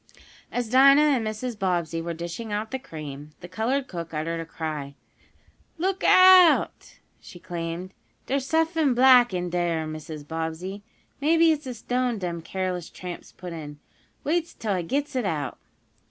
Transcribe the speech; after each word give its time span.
As 0.51 0.67
Dinah 0.67 0.99
and 1.15 1.27
Mrs. 1.27 1.59
Bobbsey 1.59 2.01
were 2.01 2.15
dishing 2.15 2.51
out 2.51 2.71
the 2.71 2.79
cream, 2.79 3.33
the 3.41 3.47
colored 3.47 3.87
cook 3.87 4.15
uttered 4.15 4.39
a 4.39 4.47
cry. 4.47 4.95
"Look 5.77 6.03
out!" 6.03 6.97
she 7.19 7.37
exclaimed. 7.37 7.93
"Dere's 8.25 8.47
suffin 8.47 8.95
black 8.95 9.31
in 9.31 9.51
dere, 9.51 9.85
Mrs. 9.85 10.27
Bobbsey. 10.27 10.81
Maybe 11.21 11.51
it's 11.51 11.67
a 11.67 11.75
stone 11.75 12.17
dem 12.17 12.41
careless 12.41 12.89
tramps 12.89 13.31
put 13.31 13.53
in. 13.53 13.77
Wait 14.23 14.55
'till 14.57 14.73
I 14.73 14.81
gits 14.81 15.15
it 15.15 15.23
out." 15.25 15.59